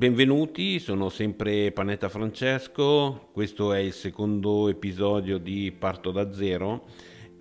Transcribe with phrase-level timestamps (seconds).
[0.00, 6.86] benvenuti, sono sempre Panetta Francesco, questo è il secondo episodio di Parto da Zero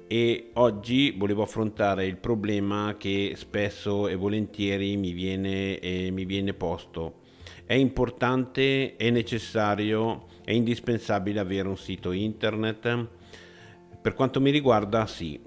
[0.08, 6.54] e oggi volevo affrontare il problema che spesso e volentieri mi viene, eh, mi viene
[6.54, 7.22] posto.
[7.64, 13.08] È importante, è necessario, è indispensabile avere un sito internet?
[14.02, 15.40] Per quanto mi riguarda sì,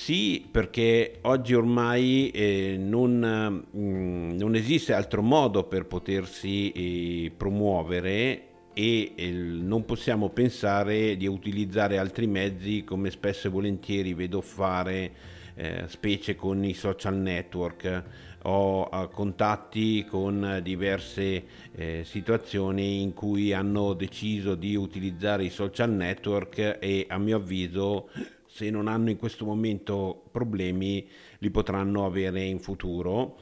[0.00, 7.30] sì, perché oggi ormai eh, non, mh, mm, non, esiste altro modo per potersi eh,
[7.36, 14.40] promuovere e eh, non possiamo pensare di utilizzare altri mezzi come spesso e volentieri vedo
[14.40, 15.12] fare,
[15.54, 18.04] eh, specie con i social network.
[18.44, 26.78] Ho contatti con diverse eh, situazioni in cui hanno deciso di utilizzare i social network
[26.80, 28.08] e a mio avviso
[28.52, 31.06] se non hanno in questo momento problemi,
[31.38, 33.36] li potranno avere in futuro,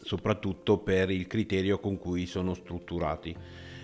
[0.00, 3.36] soprattutto per il criterio con cui sono strutturati.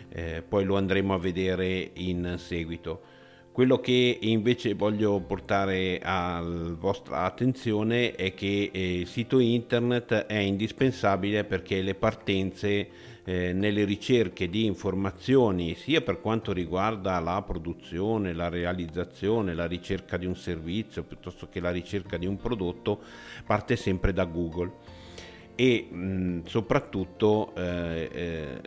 [0.08, 3.20] Eh, poi lo andremo a vedere in seguito.
[3.50, 10.38] Quello che invece voglio portare alla vostra attenzione è che eh, il sito internet è
[10.38, 12.88] indispensabile perché le partenze
[13.24, 20.16] eh, nelle ricerche di informazioni sia per quanto riguarda la produzione, la realizzazione, la ricerca
[20.16, 23.00] di un servizio piuttosto che la ricerca di un prodotto
[23.46, 24.72] parte sempre da Google
[25.54, 28.60] e mh, soprattutto eh, eh,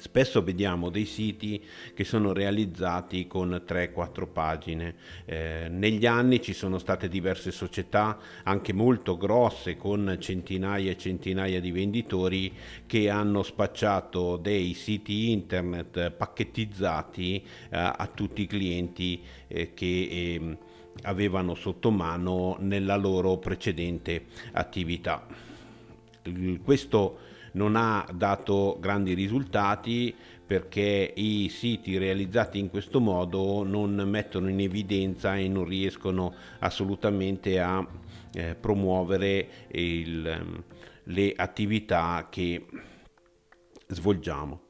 [0.00, 1.62] Spesso vediamo dei siti
[1.94, 4.94] che sono realizzati con 3-4 pagine.
[5.24, 11.60] Eh, negli anni ci sono state diverse società, anche molto grosse, con centinaia e centinaia
[11.60, 12.52] di venditori,
[12.86, 20.58] che hanno spacciato dei siti internet pacchettizzati eh, a tutti i clienti eh, che ehm,
[21.02, 25.26] avevano sotto mano nella loro precedente attività.
[26.62, 27.18] Questo
[27.52, 30.14] non ha dato grandi risultati
[30.48, 37.60] perché i siti realizzati in questo modo non mettono in evidenza e non riescono assolutamente
[37.60, 37.86] a
[38.32, 40.64] eh, promuovere il,
[41.02, 42.64] le attività che
[43.88, 44.62] svolgiamo.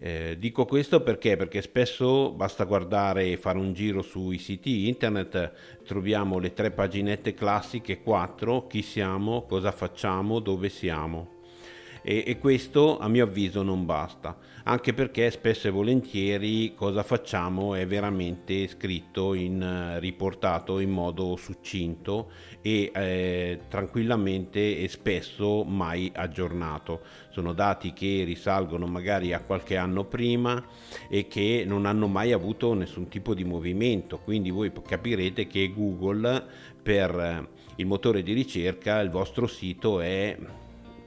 [0.00, 1.36] Eh, dico questo perché?
[1.36, 7.34] Perché spesso basta guardare e fare un giro sui siti internet, troviamo le tre paginette
[7.34, 11.37] classiche, quattro, chi siamo, cosa facciamo, dove siamo
[12.08, 17.74] e, e questo a mio avviso non basta, anche perché spesso e volentieri cosa facciamo
[17.74, 22.30] è veramente scritto, in, riportato in modo succinto
[22.62, 27.02] e eh, tranquillamente e spesso mai aggiornato.
[27.28, 30.64] Sono dati che risalgono magari a qualche anno prima
[31.10, 36.42] e che non hanno mai avuto nessun tipo di movimento, quindi voi capirete che Google
[36.82, 40.36] per il motore di ricerca il vostro sito è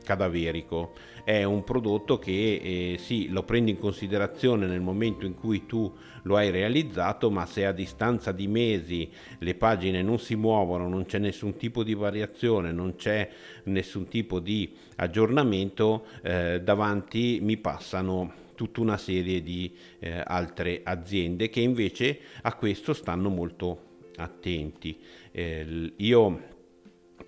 [0.03, 0.93] cadaverico.
[1.23, 5.91] È un prodotto che eh, sì, lo prendi in considerazione nel momento in cui tu
[6.23, 9.09] lo hai realizzato, ma se a distanza di mesi
[9.39, 13.29] le pagine non si muovono, non c'è nessun tipo di variazione, non c'è
[13.65, 21.49] nessun tipo di aggiornamento, eh, davanti mi passano tutta una serie di eh, altre aziende
[21.49, 24.99] che invece a questo stanno molto attenti.
[25.31, 26.49] Eh, io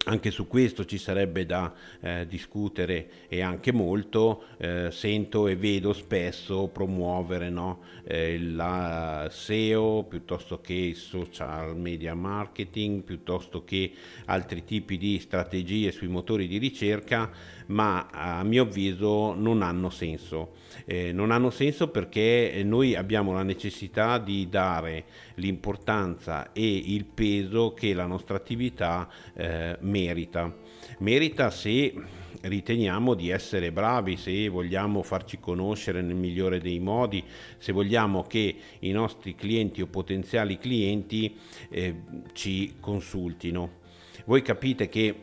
[0.06, 5.94] anche su questo ci sarebbe da eh, discutere e anche molto, eh, sento e vedo
[5.94, 7.82] spesso promuovere no?
[8.04, 13.92] eh, la SEO piuttosto che social media marketing, piuttosto che
[14.26, 17.32] altri tipi di strategie sui motori di ricerca,
[17.68, 20.54] ma a mio avviso non hanno senso.
[20.86, 25.06] Eh, non hanno senso perché noi abbiamo la necessità di dare
[25.36, 30.54] l'importanza e il peso che la nostra attività eh, merita.
[31.00, 31.94] Merita se
[32.42, 37.24] riteniamo di essere bravi, se vogliamo farci conoscere nel migliore dei modi,
[37.58, 41.38] se vogliamo che i nostri clienti o potenziali clienti
[41.70, 41.96] eh,
[42.34, 43.82] ci consultino.
[44.26, 45.16] Voi capite che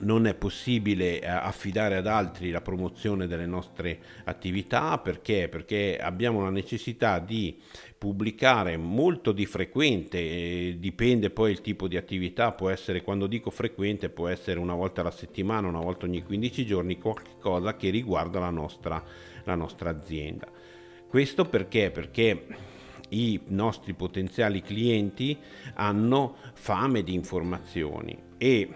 [0.00, 5.48] non è possibile eh, affidare ad altri la promozione delle nostre attività perché?
[5.48, 7.58] Perché abbiamo la necessità di
[7.98, 14.10] pubblicare molto di frequente, dipende poi il tipo di attività, può essere, quando dico frequente,
[14.10, 18.50] può essere una volta alla settimana, una volta ogni 15 giorni, qualcosa che riguarda la
[18.50, 19.02] nostra,
[19.44, 20.48] la nostra azienda.
[21.08, 21.90] Questo perché?
[21.90, 22.46] Perché
[23.10, 25.38] i nostri potenziali clienti
[25.74, 28.68] hanno fame di informazioni e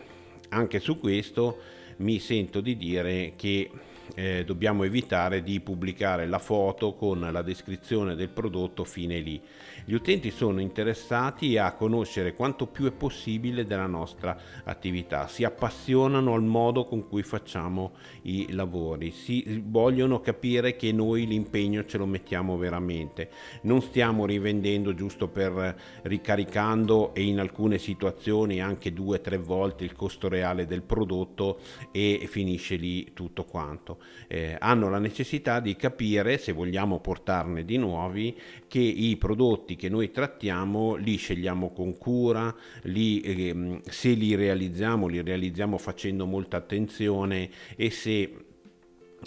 [0.51, 1.59] anche su questo
[1.99, 3.71] mi sento di dire che
[4.15, 9.41] eh, dobbiamo evitare di pubblicare la foto con la descrizione del prodotto fine lì.
[9.85, 16.35] Gli utenti sono interessati a conoscere quanto più è possibile della nostra attività, si appassionano
[16.35, 17.93] al modo con cui facciamo
[18.23, 23.31] i lavori, si vogliono capire che noi l'impegno ce lo mettiamo veramente,
[23.63, 29.85] non stiamo rivendendo giusto per ricaricando e in alcune situazioni anche due o tre volte
[29.85, 31.59] il costo reale del prodotto
[31.91, 33.99] e finisce lì tutto quanto
[34.29, 38.37] eh, hanno la necessità di capire, se vogliamo portarne di nuovi,
[38.69, 45.07] che i prodotti che noi trattiamo li scegliamo con cura, li, eh, se li realizziamo,
[45.07, 48.50] li realizziamo facendo molta attenzione e se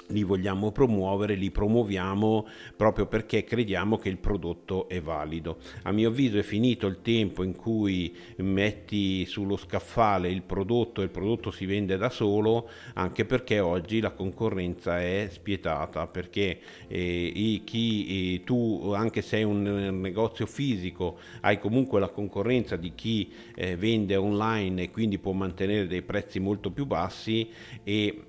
[0.07, 5.57] li vogliamo promuovere, li promuoviamo proprio perché crediamo che il prodotto è valido.
[5.84, 11.06] A mio avviso è finito il tempo in cui metti sullo scaffale il prodotto e
[11.06, 17.62] il prodotto si vende da solo, anche perché oggi la concorrenza è spietata, perché eh,
[17.63, 23.31] chi, eh, tu, anche se hai un negozio fisico, hai comunque la concorrenza di chi
[23.56, 27.50] eh, vende online e quindi può mantenere dei prezzi molto più bassi
[27.84, 28.24] e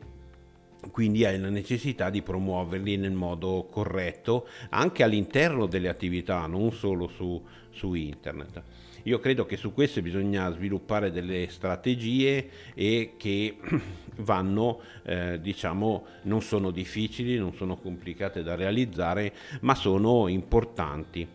[0.90, 7.08] quindi hai la necessità di promuoverli nel modo corretto anche all'interno delle attività, non solo
[7.08, 8.62] su, su internet.
[9.06, 13.56] Io credo che su questo bisogna sviluppare delle strategie e che
[14.16, 21.28] vanno, eh, diciamo, non sono difficili, non sono complicate da realizzare, ma sono importanti.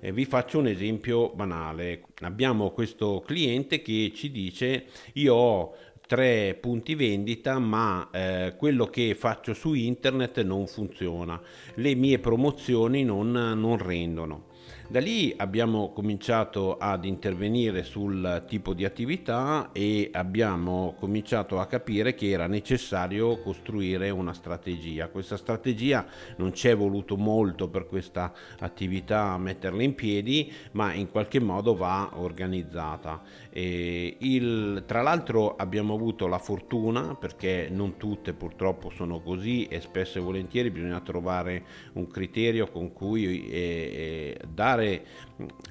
[0.00, 2.02] Eh, vi faccio un esempio banale.
[2.22, 5.74] Abbiamo questo cliente che ci dice io ho
[6.12, 11.40] tre punti vendita ma eh, quello che faccio su internet non funziona.
[11.76, 14.50] Le mie promozioni non, non rendono
[14.92, 22.14] da lì abbiamo cominciato ad intervenire sul tipo di attività e abbiamo cominciato a capire
[22.14, 25.08] che era necessario costruire una strategia.
[25.08, 26.04] Questa strategia
[26.36, 31.74] non ci è voluto molto per questa attività metterla in piedi, ma in qualche modo
[31.74, 33.22] va organizzata.
[33.54, 40.18] Il, tra l'altro abbiamo avuto la fortuna, perché non tutte purtroppo sono così e spesso
[40.18, 45.02] e volentieri bisogna trovare un criterio con cui eh, eh, dare dare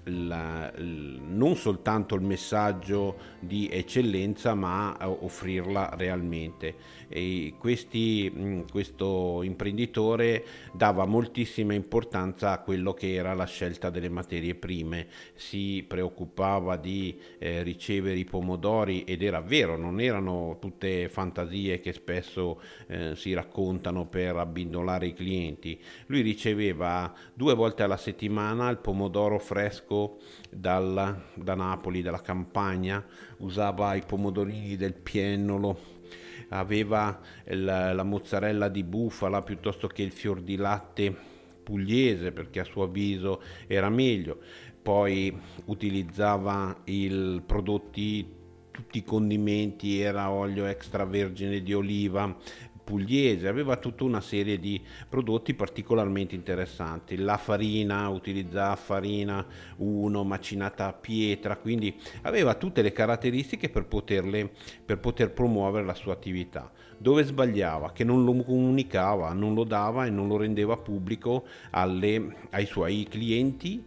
[0.06, 6.76] la, non soltanto il messaggio di eccellenza ma offrirla realmente.
[7.58, 15.08] Questi, questo imprenditore dava moltissima importanza a quello che era la scelta delle materie prime.
[15.36, 21.94] Si preoccupava di eh, ricevere i pomodori ed era vero non erano tutte fantasie che
[21.94, 25.80] spesso eh, si raccontano per abbindolare i clienti.
[26.08, 29.61] Lui riceveva due volte alla settimana il pomodoro fresco
[30.50, 33.06] dal, da Napoli, dalla campagna,
[33.38, 35.78] usava i pomodorini del piennolo,
[36.50, 41.15] aveva la, la mozzarella di bufala piuttosto che il fior di latte
[41.63, 44.39] pugliese perché a suo avviso era meglio,
[44.82, 48.39] poi utilizzava i prodotti
[48.72, 52.36] tutti i condimenti, era olio extravergine di oliva,
[52.84, 57.18] pugliese, aveva tutta una serie di prodotti particolarmente interessanti.
[57.18, 59.46] La farina, utilizzava farina
[59.78, 64.52] 1 macinata a pietra, quindi aveva tutte le caratteristiche per, poterle,
[64.86, 66.72] per poter promuovere la sua attività.
[66.98, 67.94] Dove sbagliava?
[67.94, 73.08] Che non lo comunicava, non lo dava e non lo rendeva pubblico alle, ai suoi
[73.10, 73.84] clienti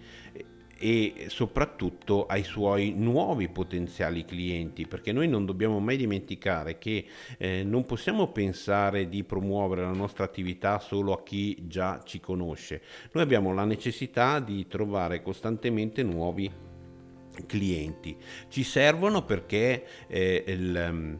[0.84, 7.06] e soprattutto ai suoi nuovi potenziali clienti, perché noi non dobbiamo mai dimenticare che
[7.38, 12.82] eh, non possiamo pensare di promuovere la nostra attività solo a chi già ci conosce.
[13.12, 16.52] Noi abbiamo la necessità di trovare costantemente nuovi
[17.46, 18.14] clienti.
[18.48, 21.18] Ci servono perché eh, il eh,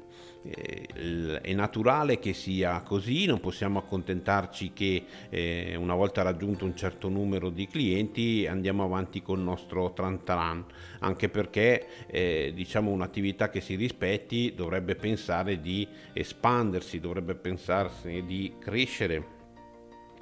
[0.50, 7.08] è naturale che sia così, non possiamo accontentarci che eh, una volta raggiunto un certo
[7.08, 10.64] numero di clienti andiamo avanti con il nostro trantaran,
[11.00, 18.54] anche perché eh, diciamo un'attività che si rispetti dovrebbe pensare di espandersi, dovrebbe pensarsi di
[18.58, 19.33] crescere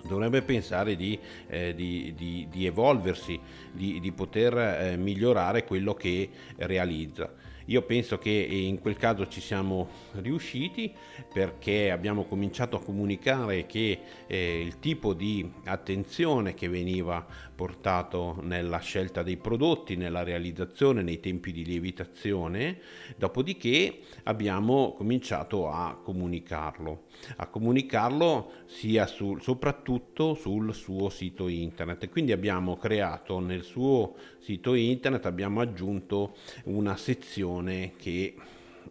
[0.02, 1.18] dovrebbe pensare di,
[1.48, 3.38] eh, di, di, di evolversi,
[3.72, 7.32] di, poter eh, migliorare quello che realizza.
[7.66, 10.92] Io penso che in quel caso ci siamo riusciti
[11.32, 18.80] perché abbiamo cominciato a comunicare che eh, il tipo di attenzione che veniva portato nella
[18.80, 22.78] scelta dei prodotti, nella realizzazione, nei tempi di lievitazione,
[23.16, 27.04] dopodiché abbiamo cominciato a comunicarlo,
[27.36, 32.08] a comunicarlo sia sul, soprattutto sul suo sito internet.
[32.08, 38.34] Quindi abbiamo creato nel suo sito internet, abbiamo aggiunto una sezione che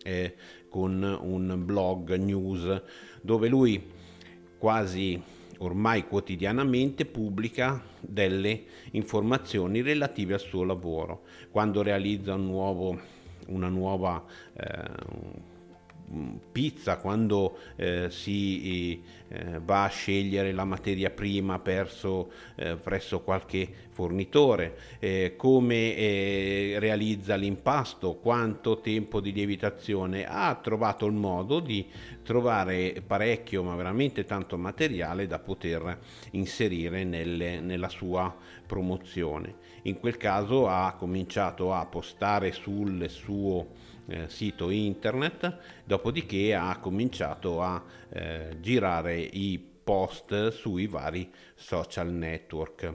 [0.01, 0.33] è
[0.69, 2.81] con un blog news
[3.21, 3.83] dove lui
[4.57, 5.21] quasi
[5.61, 11.23] ormai quotidianamente pubblica delle informazioni relative al suo lavoro.
[11.51, 12.99] Quando realizza un nuovo,
[13.47, 14.23] una nuova
[14.53, 14.83] eh,
[16.51, 23.67] pizza, quando eh, si eh, va a scegliere la materia prima perso, eh, presso qualche
[23.91, 31.87] fornitore, eh, come eh, realizza l'impasto, quanto tempo di lievitazione, ha trovato il modo di
[32.23, 35.97] trovare parecchio, ma veramente tanto materiale da poter
[36.31, 39.55] inserire nelle, nella sua promozione.
[39.83, 47.61] In quel caso ha cominciato a postare sul suo eh, sito internet, dopodiché ha cominciato
[47.61, 52.93] a eh, girare i post sui vari social network.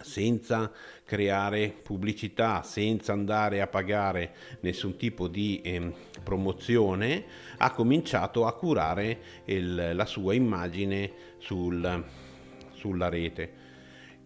[0.00, 0.72] Senza
[1.04, 5.92] creare pubblicità, senza andare a pagare nessun tipo di eh,
[6.22, 7.24] promozione,
[7.58, 12.04] ha cominciato a curare il, la sua immagine sul,
[12.72, 13.52] sulla rete,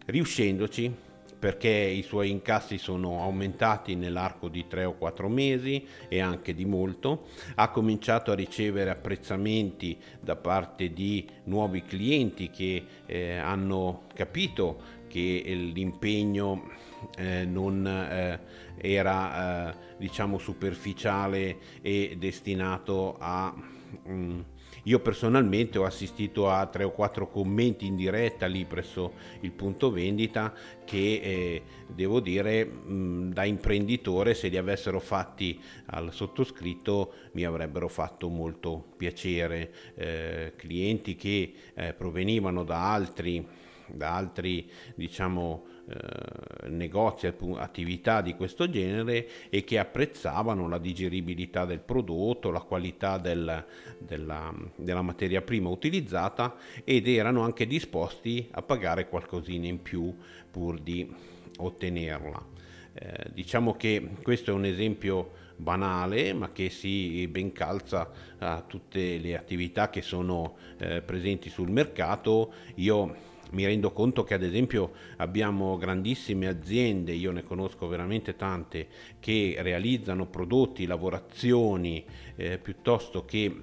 [0.06, 1.06] riuscendoci
[1.38, 6.64] perché i suoi incassi sono aumentati nell'arco di 3 o 4 mesi e anche di
[6.64, 14.97] molto, ha cominciato a ricevere apprezzamenti da parte di nuovi clienti che eh, hanno capito
[15.09, 15.42] che
[15.73, 16.71] l'impegno
[17.16, 18.40] eh, non eh,
[18.76, 24.40] era eh, diciamo superficiale e destinato a mh, mm,
[24.88, 29.90] io personalmente ho assistito a tre o quattro commenti in diretta lì presso il punto
[29.90, 30.54] vendita
[30.85, 37.88] che eh, devo dire mh, da imprenditore se li avessero fatti al sottoscritto mi avrebbero
[37.88, 39.73] fatto molto piacere.
[39.95, 43.47] Eh, clienti che eh, provenivano da altri,
[43.92, 51.80] da altri diciamo, eh, negozi, attività di questo genere e che apprezzavano la digeribilità del
[51.80, 53.64] prodotto, la qualità del,
[53.99, 60.14] della, della materia prima utilizzata ed erano anche disposti a pagare qualcosina in più
[60.50, 61.11] pur di
[61.57, 62.47] ottenerla.
[62.92, 69.18] Eh, diciamo che questo è un esempio banale ma che si ben calza a tutte
[69.18, 72.52] le attività che sono eh, presenti sul mercato.
[72.76, 78.88] Io mi rendo conto che ad esempio abbiamo grandissime aziende, io ne conosco veramente tante,
[79.20, 82.04] che realizzano prodotti, lavorazioni
[82.36, 83.54] eh, piuttosto che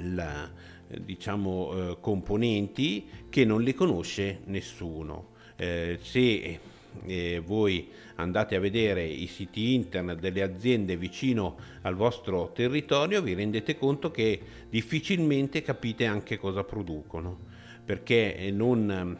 [0.00, 0.50] la,
[1.00, 5.36] diciamo, eh, componenti che non li conosce nessuno.
[5.56, 6.60] Eh, se
[7.04, 13.34] eh, voi andate a vedere i siti internet delle aziende vicino al vostro territorio vi
[13.34, 17.56] rendete conto che difficilmente capite anche cosa producono
[17.88, 19.16] perché non...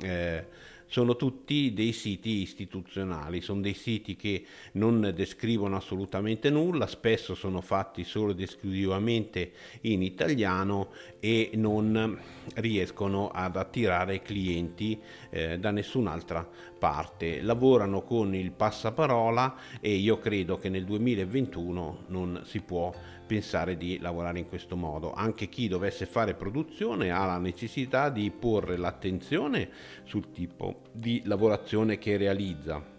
[0.00, 7.34] Eh, sono tutti dei siti istituzionali, sono dei siti che non descrivono assolutamente nulla, spesso
[7.34, 9.52] sono fatti solo ed esclusivamente
[9.82, 12.20] in italiano e non
[12.56, 15.00] riescono ad attirare clienti
[15.30, 16.46] eh, da nessun'altra
[16.78, 17.40] parte.
[17.40, 22.92] Lavorano con il passaparola e io credo che nel 2021 non si può
[23.32, 25.14] pensare di lavorare in questo modo.
[25.14, 29.70] Anche chi dovesse fare produzione ha la necessità di porre l'attenzione
[30.04, 32.90] sul tipo di lavorazione che realizza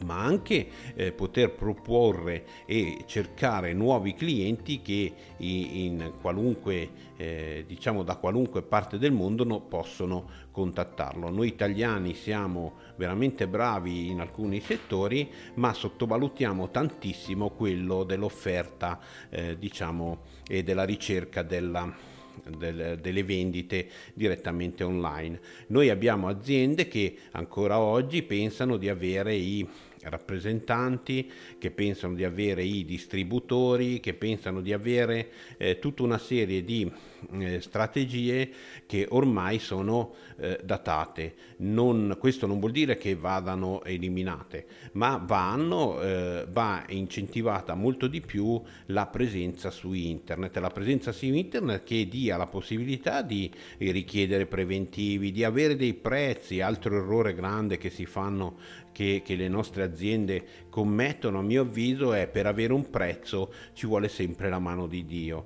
[0.00, 8.14] ma anche eh, poter proporre e cercare nuovi clienti che in qualunque, eh, diciamo da
[8.14, 11.30] qualunque parte del mondo no, possono contattarlo.
[11.30, 19.00] Noi italiani siamo veramente bravi in alcuni settori, ma sottovalutiamo tantissimo quello dell'offerta,
[19.30, 25.40] eh, diciamo, e della ricerca della del, delle vendite direttamente online.
[25.68, 29.66] Noi abbiamo aziende che ancora oggi pensano di avere i
[30.02, 36.64] rappresentanti, che pensano di avere i distributori, che pensano di avere eh, tutta una serie
[36.64, 36.90] di
[37.32, 38.50] eh, strategie
[38.86, 41.34] che ormai sono eh, datate.
[41.58, 48.20] Non, questo non vuol dire che vadano eliminate, ma vanno, eh, va incentivata molto di
[48.20, 54.46] più la presenza su internet, la presenza su internet che dia la possibilità di richiedere
[54.46, 58.56] preventivi, di avere dei prezzi, altro errore grande che si fanno
[58.98, 63.86] che, che, le nostre aziende commettono, a mio avviso, è per avere un prezzo ci
[63.86, 65.44] vuole sempre la mano di Dio.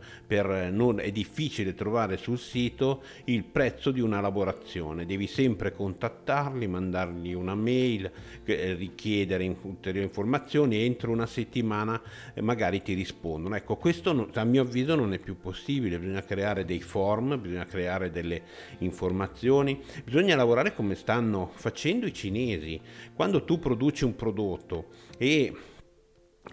[0.71, 7.35] Non, è difficile trovare sul sito il prezzo di una lavorazione, devi sempre contattarli, mandargli
[7.35, 8.11] una mail,
[8.45, 12.01] eh, richiedere ulteriori informazioni entro una settimana
[12.33, 13.55] eh, magari ti rispondono.
[13.55, 18.11] Ecco, questo a mio avviso non è più possibile, bisogna creare dei form, bisogna creare
[18.11, 18.41] delle
[18.79, 22.81] informazioni, bisogna lavorare come stanno facendo i cinesi.
[23.15, 24.87] Quando tu produci un prodotto
[25.19, 25.53] e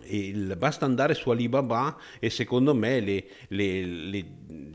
[0.06, 4.26] il, basta andare su Alibaba e secondo me le, le, le,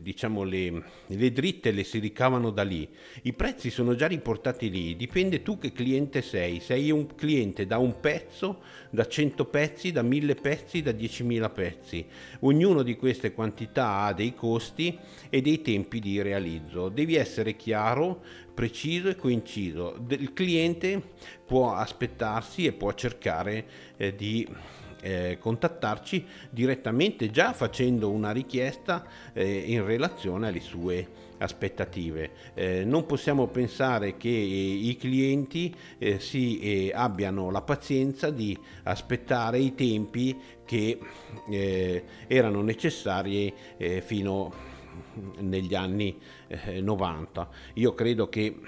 [0.01, 2.87] diciamo le, dritte le si ricavano da lì.
[3.23, 6.59] I prezzi sono già riportati lì, dipende tu che cliente sei.
[6.59, 12.05] Sei un cliente da un pezzo, da 100 pezzi, da 1000 pezzi, da 10.000 pezzi.
[12.41, 14.97] Ognuno di queste quantità ha dei costi
[15.29, 16.89] e dei tempi di realizzo.
[16.89, 18.21] Devi essere chiaro,
[18.53, 19.97] preciso e coinciso.
[20.09, 21.01] Il cliente
[21.45, 23.65] può aspettarsi e può cercare
[23.97, 24.47] eh, di
[25.05, 31.07] eh, contattarci direttamente già facendo una richiesta eh, in relazione alle sue
[31.37, 32.31] aspettative.
[32.55, 39.59] Eh, non possiamo pensare che i clienti eh, si, eh, abbiano la pazienza di aspettare
[39.59, 40.35] i tempi
[40.65, 40.97] che
[41.49, 43.53] eh, erano necessari
[44.01, 44.73] fino
[45.39, 46.17] negli anni
[46.81, 47.49] 90.
[47.75, 48.59] Io credo che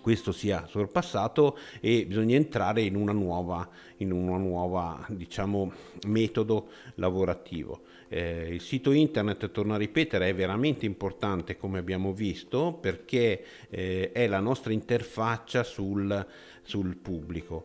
[0.00, 3.68] questo sia sorpassato e bisogna entrare in una nuova,
[3.98, 5.72] in una nuova diciamo,
[6.06, 7.82] metodo lavorativo.
[8.08, 14.10] Eh, il sito internet, torno a ripetere, è veramente importante come abbiamo visto perché eh,
[14.12, 16.26] è la nostra interfaccia sul,
[16.62, 17.64] sul pubblico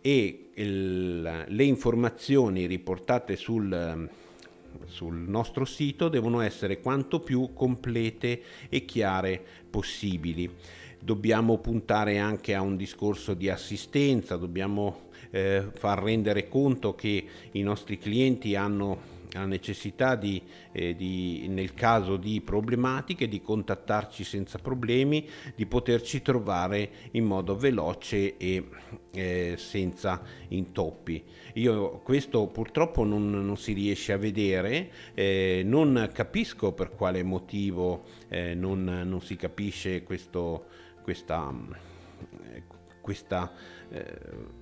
[0.00, 4.08] e il, le informazioni riportate sul
[4.86, 10.50] sul nostro sito devono essere quanto più complete e chiare possibili.
[11.00, 17.62] Dobbiamo puntare anche a un discorso di assistenza, dobbiamo eh, far rendere conto che i
[17.62, 20.42] nostri clienti hanno la necessità di,
[20.72, 27.56] eh, di, nel caso di problematiche, di contattarci senza problemi, di poterci trovare in modo
[27.56, 28.68] veloce e
[29.12, 31.22] eh, senza intoppi.
[31.54, 38.04] Io questo purtroppo non, non si riesce a vedere, eh, non capisco per quale motivo
[38.28, 41.54] eh, non, non si capisce questo questa,
[42.52, 42.62] eh,
[43.00, 43.50] questa
[43.88, 44.57] eh,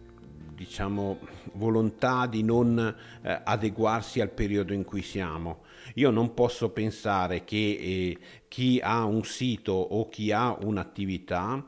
[0.56, 1.18] diciamo,
[1.52, 2.78] volontà di non
[3.22, 5.64] eh, adeguarsi al periodo in cui siamo.
[5.94, 11.64] Io non posso pensare che eh, chi ha un sito o chi ha un'attività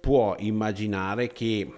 [0.00, 1.72] può immaginare che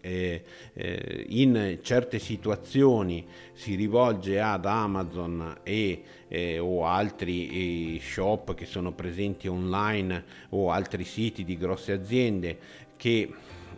[0.00, 8.54] eh, eh, in certe situazioni si rivolge ad Amazon e, eh, o altri eh, shop
[8.54, 12.58] che sono presenti online o altri siti di grosse aziende
[12.96, 13.32] che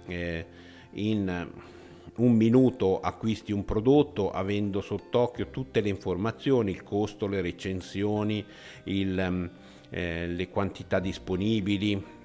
[0.07, 0.47] eh,
[0.93, 1.51] in
[2.19, 8.45] un minuto acquisti un prodotto avendo sott'occhio tutte le informazioni, il costo, le recensioni,
[8.85, 9.51] il,
[9.91, 12.17] eh, le quantità disponibili,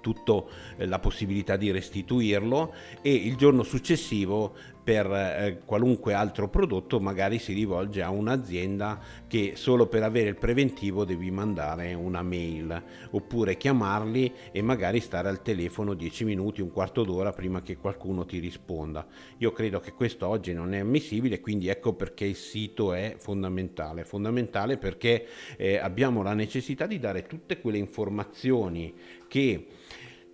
[0.00, 0.42] tutta
[0.76, 2.72] eh, la possibilità di restituirlo
[3.02, 9.52] e il giorno successivo per eh, qualunque altro prodotto magari si rivolge a un'azienda che
[9.54, 15.42] solo per avere il preventivo devi mandare una mail oppure chiamarli e magari stare al
[15.42, 19.06] telefono 10 minuti, un quarto d'ora prima che qualcuno ti risponda.
[19.38, 24.04] Io credo che questo oggi non è ammissibile, quindi ecco perché il sito è fondamentale,
[24.04, 28.94] fondamentale perché eh, abbiamo la necessità di dare tutte quelle informazioni
[29.28, 29.66] che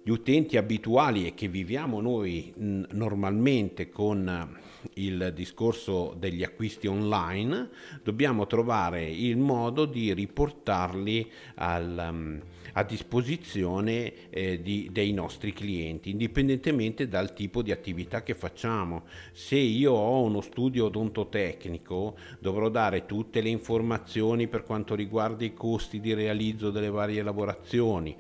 [0.07, 4.57] gli utenti abituali e che viviamo noi normalmente con
[4.95, 7.71] il discorso degli acquisti online,
[8.05, 12.41] dobbiamo trovare il modo di riportarli al,
[12.79, 19.05] a disposizione eh, di, dei nostri clienti, indipendentemente dal tipo di attività che facciamo.
[19.33, 25.55] Se io ho uno studio odontotecnico, dovrò dare tutte le informazioni per quanto riguarda i
[25.55, 28.15] costi di realizzo delle varie lavorazioni,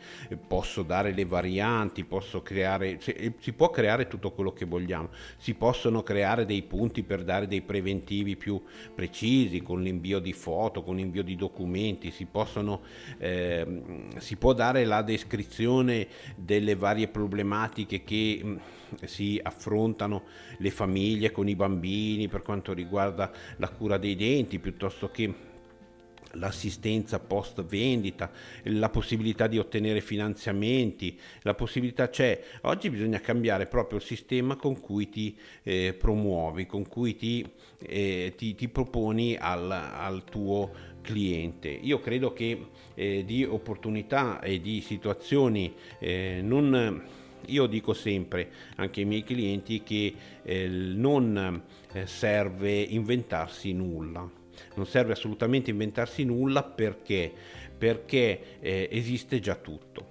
[0.46, 2.98] posso dare le varianti, posso creare,
[3.38, 7.60] si può creare tutto quello che vogliamo, si possono creare dei punti per dare dei
[7.60, 8.62] preventivi più
[8.94, 12.80] precisi con l'invio di foto, con l'invio di documenti, si possono
[13.18, 13.66] eh,
[14.18, 16.06] si può può dare la descrizione
[16.36, 18.56] delle varie problematiche che mm,
[19.02, 20.22] si affrontano
[20.58, 25.34] le famiglie con i bambini per quanto riguarda la cura dei denti piuttosto che
[26.36, 28.30] l'assistenza post vendita,
[28.64, 32.40] la possibilità di ottenere finanziamenti, la possibilità c'è.
[32.62, 37.44] Oggi bisogna cambiare proprio il sistema con cui ti eh, promuovi, con cui ti,
[37.80, 41.68] eh, ti, ti proponi al, al tuo cliente.
[41.68, 47.04] Io credo che eh, di opportunità e di situazioni eh, non
[47.46, 54.28] io dico sempre anche ai miei clienti che eh, non eh, serve inventarsi nulla,
[54.74, 57.32] non serve assolutamente inventarsi nulla perché,
[57.78, 60.06] perché eh, esiste già tutto,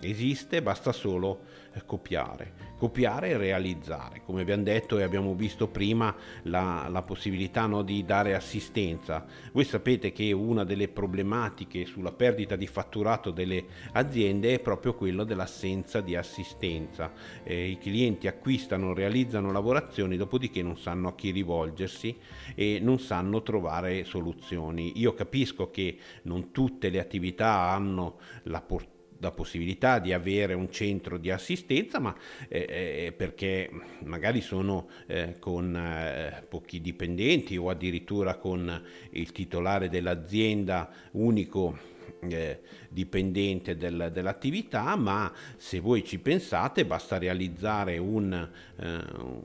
[0.00, 1.49] esiste, basta solo
[1.86, 4.22] copiare copiare e realizzare.
[4.24, 9.26] Come abbiamo detto e abbiamo visto prima la, la possibilità no, di dare assistenza.
[9.52, 15.24] Voi sapete che una delle problematiche sulla perdita di fatturato delle aziende è proprio quello
[15.24, 17.12] dell'assenza di assistenza.
[17.42, 22.16] Eh, I clienti acquistano, realizzano lavorazioni, dopodiché non sanno a chi rivolgersi
[22.54, 24.98] e non sanno trovare soluzioni.
[24.98, 30.70] Io capisco che non tutte le attività hanno la portata la possibilità di avere un
[30.70, 32.14] centro di assistenza, ma
[32.48, 33.70] eh, eh, perché
[34.04, 42.60] magari sono eh, con eh, pochi dipendenti o addirittura con il titolare dell'azienda unico eh,
[42.88, 48.98] dipendente del, dell'attività, ma se voi ci pensate basta realizzare un, eh,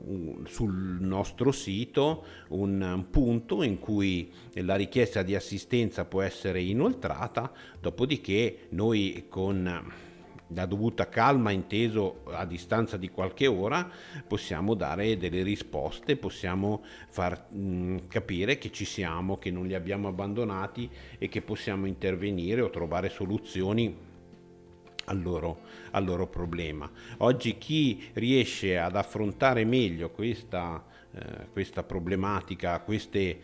[0.04, 6.60] un, sul nostro sito un, un punto in cui la richiesta di assistenza può essere
[6.60, 10.04] inoltrata, dopodiché noi con
[10.48, 13.88] la dovuta calma, inteso a distanza di qualche ora,
[14.26, 19.74] possiamo dare delle risposte, possiamo far mh, mm, capire che ci siamo, che non li
[19.74, 24.05] abbiamo abbandonati e che possiamo intervenire o trovare soluzioni
[25.06, 26.90] al loro, al loro problema.
[27.18, 33.38] Oggi chi riesce ad affrontare meglio questa, eh, questa problematica, queste,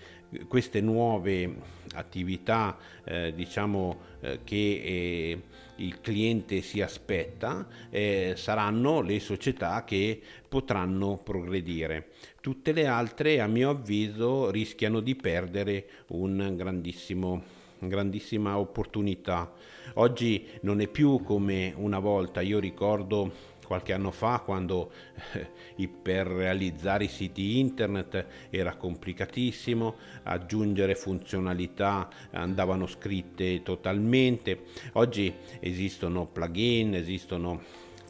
[0.49, 1.55] queste nuove
[1.95, 5.43] attività eh, diciamo eh, che eh,
[5.77, 12.11] il cliente si aspetta eh, saranno le società che potranno progredire.
[12.41, 19.53] Tutte le altre, a mio avviso, rischiano di perdere un grandissimo grandissima opportunità.
[19.95, 24.93] Oggi non è più come una volta, io ricordo qualche anno fa quando
[25.33, 34.65] eh, per realizzare i siti internet era complicatissimo, aggiungere funzionalità andavano scritte totalmente.
[34.93, 37.63] Oggi esistono plugin, esistono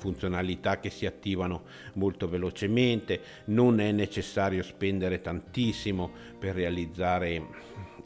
[0.02, 1.62] funzionalità che si attivano
[1.94, 7.46] molto velocemente, non è necessario spendere tantissimo per realizzare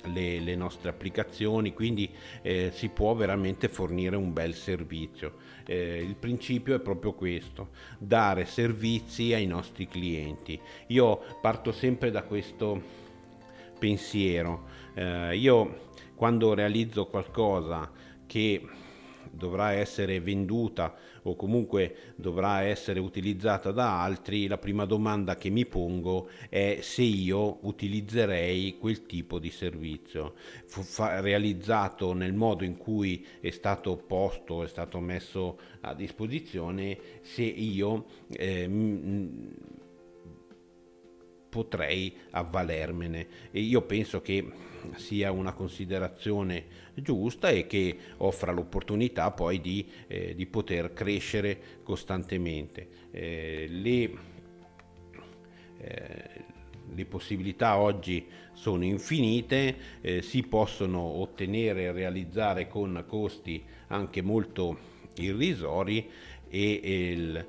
[0.07, 2.11] le, le nostre applicazioni, quindi
[2.43, 5.35] eh, si può veramente fornire un bel servizio.
[5.67, 10.59] Eh, il principio è proprio questo, dare servizi ai nostri clienti.
[10.89, 12.81] Io parto sempre da questo
[13.79, 14.65] pensiero.
[14.95, 17.91] Eh, io quando realizzo qualcosa
[18.27, 18.67] che
[19.31, 20.95] dovrà essere venduta
[21.27, 27.03] o comunque dovrà essere utilizzata da altri, la prima domanda che mi pongo è se
[27.03, 30.35] io utilizzerei quel tipo di servizio.
[30.67, 37.43] Fa- realizzato nel modo in cui è stato posto, è stato messo a disposizione, se
[37.43, 38.69] io eh,
[41.57, 44.47] potrei avvalermene e io penso che
[44.97, 52.89] sia una considerazione giusta e che offra l'opportunità poi di, eh, di poter crescere costantemente.
[53.11, 54.11] Eh, le,
[55.79, 56.45] eh,
[56.95, 64.79] le, possibilità oggi sono infinite, eh, si possono ottenere e realizzare con costi anche molto
[65.15, 66.07] irrisori
[66.51, 67.47] e, e il,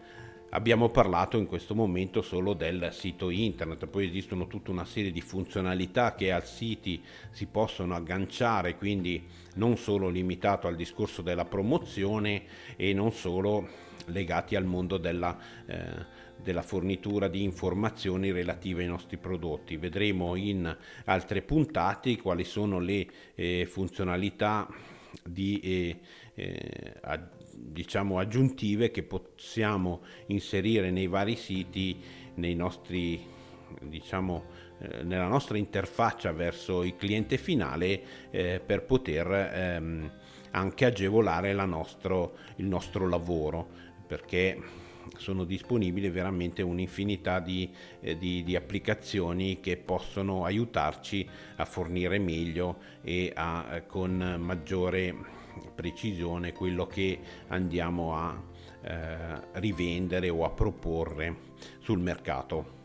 [0.51, 5.19] Abbiamo parlato in questo momento solo del sito internet, poi esistono tutta una serie di
[5.19, 9.21] funzionalità che al siti si possono agganciare, quindi
[9.55, 12.43] non solo limitato al discorso della promozione
[12.77, 13.67] e non solo
[14.05, 16.05] legati al mondo della, eh,
[16.41, 19.75] della fornitura di informazioni relative ai nostri prodotti.
[19.75, 23.05] Vedremo in altre puntate quali sono le
[23.35, 24.65] eh, funzionalità
[25.25, 25.99] di eh,
[26.35, 26.93] eh,
[27.59, 31.99] diciamo aggiuntive che possiamo inserire nei vari siti,
[32.35, 33.25] nei nostri,
[33.81, 34.45] diciamo,
[34.79, 40.11] eh, nella nostra interfaccia verso il cliente finale eh, per poter ehm,
[40.51, 44.85] anche agevolare nostro, il nostro lavoro perché
[45.17, 47.69] sono disponibili veramente un'infinità di,
[48.01, 55.36] eh, di, di, applicazioni che possono aiutarci a fornire meglio e a, eh, con maggiore
[55.77, 58.35] precisione quello che andiamo a
[58.81, 61.35] eh, rivendere o a proporre
[61.79, 62.75] sul mercato.